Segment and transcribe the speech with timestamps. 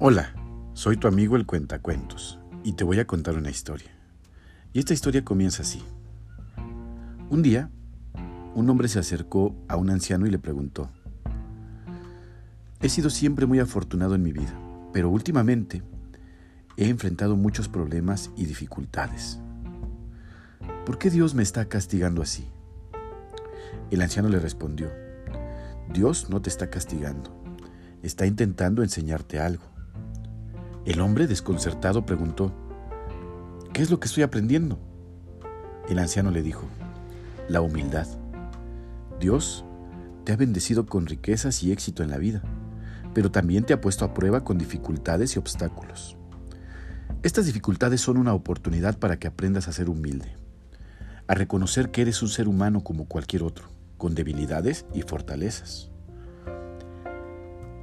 [0.00, 0.32] Hola,
[0.74, 3.90] soy tu amigo el Cuentacuentos y te voy a contar una historia.
[4.72, 5.82] Y esta historia comienza así.
[7.30, 7.68] Un día,
[8.54, 10.88] un hombre se acercó a un anciano y le preguntó,
[12.80, 14.56] He sido siempre muy afortunado en mi vida,
[14.92, 15.82] pero últimamente
[16.76, 19.40] he enfrentado muchos problemas y dificultades.
[20.86, 22.46] ¿Por qué Dios me está castigando así?
[23.90, 24.92] El anciano le respondió,
[25.92, 27.34] Dios no te está castigando,
[28.04, 29.77] está intentando enseñarte algo.
[30.88, 32.50] El hombre, desconcertado, preguntó,
[33.74, 34.78] ¿qué es lo que estoy aprendiendo?
[35.86, 36.66] El anciano le dijo,
[37.46, 38.06] la humildad.
[39.20, 39.66] Dios
[40.24, 42.40] te ha bendecido con riquezas y éxito en la vida,
[43.12, 46.16] pero también te ha puesto a prueba con dificultades y obstáculos.
[47.22, 50.38] Estas dificultades son una oportunidad para que aprendas a ser humilde,
[51.26, 55.90] a reconocer que eres un ser humano como cualquier otro, con debilidades y fortalezas.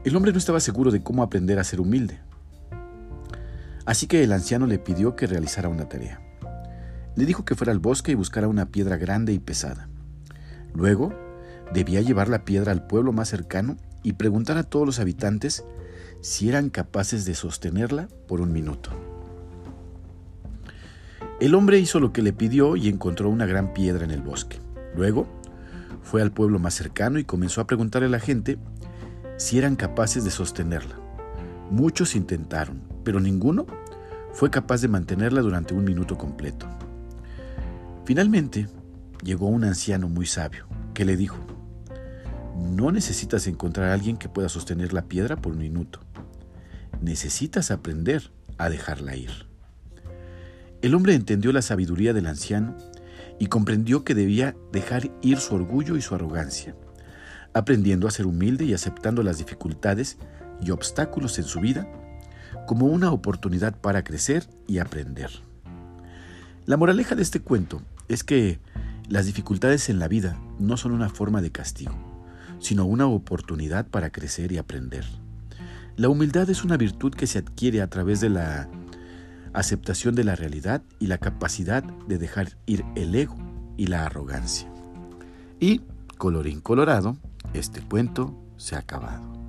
[0.04, 2.20] El hombre no estaba seguro de cómo aprender a ser humilde,
[3.86, 6.22] Así que el anciano le pidió que realizara una tarea.
[7.16, 9.88] Le dijo que fuera al bosque y buscara una piedra grande y pesada.
[10.74, 11.14] Luego,
[11.74, 15.64] debía llevar la piedra al pueblo más cercano y preguntar a todos los habitantes
[16.22, 18.90] si eran capaces de sostenerla por un minuto.
[21.40, 24.60] El hombre hizo lo que le pidió y encontró una gran piedra en el bosque.
[24.96, 25.28] Luego,
[26.02, 28.58] fue al pueblo más cercano y comenzó a preguntarle a la gente
[29.38, 30.96] si eran capaces de sostenerla.
[31.70, 33.66] Muchos intentaron, pero ninguno
[34.34, 36.68] fue capaz de mantenerla durante un minuto completo.
[38.04, 38.68] Finalmente,
[39.24, 41.38] llegó un anciano muy sabio que le dijo,
[42.58, 46.00] no necesitas encontrar a alguien que pueda sostener la piedra por un minuto.
[47.02, 49.32] Necesitas aprender a dejarla ir.
[50.82, 52.76] El hombre entendió la sabiduría del anciano
[53.40, 56.76] y comprendió que debía dejar ir su orgullo y su arrogancia,
[57.54, 60.18] aprendiendo a ser humilde y aceptando las dificultades
[60.62, 61.88] y obstáculos en su vida
[62.68, 65.30] como una oportunidad para crecer y aprender.
[66.66, 68.60] La moraleja de este cuento es que
[69.08, 71.96] las dificultades en la vida no son una forma de castigo,
[72.60, 75.06] sino una oportunidad para crecer y aprender.
[75.96, 78.68] La humildad es una virtud que se adquiere a través de la
[79.54, 83.38] aceptación de la realidad y la capacidad de dejar ir el ego
[83.78, 84.68] y la arrogancia.
[85.60, 85.82] Y,
[86.18, 87.16] colorín colorado,
[87.54, 89.45] este cuento se ha acabado.